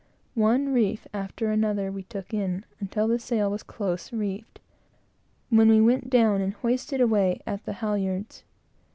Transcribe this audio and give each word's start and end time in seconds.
One 0.33 0.73
reef 0.73 1.05
after 1.13 1.51
another 1.51 1.91
we 1.91 2.01
took 2.01 2.33
in, 2.33 2.65
until 2.79 3.07
the 3.07 3.19
sail 3.19 3.51
was 3.51 3.61
close 3.61 4.11
reefed, 4.11 4.59
when 5.51 5.69
we 5.69 5.79
went 5.79 6.09
down 6.09 6.41
and 6.41 6.55
hoisted 6.55 6.99
away 6.99 7.39
at 7.45 7.65
the 7.65 7.73
halyards. 7.73 8.43